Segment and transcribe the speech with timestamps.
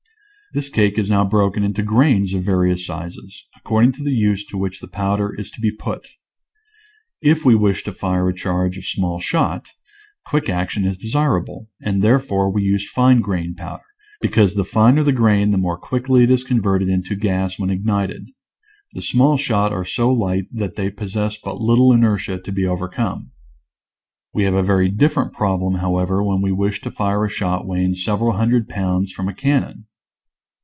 [0.53, 4.57] This cake is now broken into grains of various sizes, according to the use to
[4.57, 6.05] which the powder is to be put.
[7.21, 9.69] If we wish to fire a charge of small shot,
[10.27, 13.85] quick action is desira ble, and therefore we use fine grained powder,
[14.19, 18.27] because the finer the grain the more quickly it is converted into gas when ignited.
[18.91, 23.31] The small shot are so light that they possess but little inertia to be overcome.
[24.33, 27.93] We have a very different problem, however, when we wish to fire a shot weighing
[27.93, 29.85] several hundred pounds from a cannon.